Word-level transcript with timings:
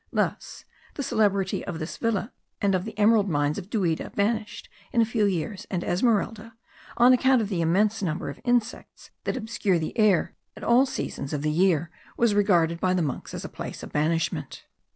Thus 0.11 0.65
the 0.95 1.03
celebrity 1.03 1.63
of 1.63 1.77
this 1.77 1.97
villa, 1.97 2.33
and 2.59 2.73
of 2.73 2.85
the 2.85 2.97
emerald 2.97 3.29
mines 3.29 3.59
of 3.59 3.69
Duida, 3.69 4.09
vanished 4.15 4.67
in 4.91 4.99
a 4.99 5.05
few 5.05 5.25
years; 5.25 5.67
and 5.69 5.83
Esmeralda, 5.83 6.55
on 6.97 7.13
account 7.13 7.39
of 7.39 7.49
the 7.49 7.61
immense 7.61 8.01
number 8.01 8.27
of 8.27 8.39
insects 8.43 9.11
that 9.25 9.37
obscure 9.37 9.77
the 9.77 9.95
air 9.95 10.33
at 10.57 10.63
all 10.63 10.87
seasons 10.87 11.33
of 11.33 11.43
the 11.43 11.51
year, 11.51 11.91
was 12.17 12.33
regarded 12.33 12.79
by 12.79 12.95
the 12.95 13.03
monks 13.03 13.35
as 13.35 13.45
a 13.45 13.47
place 13.47 13.83
of 13.83 13.91
banishment. 13.91 14.65